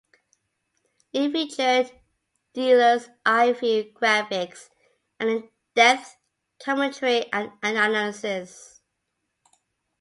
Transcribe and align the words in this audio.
It 1.13 1.31
featured 1.31 1.91
'Dealer's-eye-view' 2.53 3.93
graphics 3.93 4.69
and 5.19 5.29
in-depth 5.29 6.17
commentary 6.59 7.31
and 7.31 7.51
analysis. 7.61 8.81